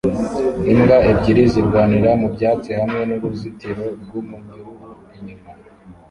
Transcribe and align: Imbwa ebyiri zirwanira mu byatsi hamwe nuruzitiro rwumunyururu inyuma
Imbwa 0.71 0.97
ebyiri 1.11 1.43
zirwanira 1.53 2.09
mu 2.21 2.27
byatsi 2.35 2.69
hamwe 2.79 3.01
nuruzitiro 3.07 3.83
rwumunyururu 4.01 4.89
inyuma 5.15 5.49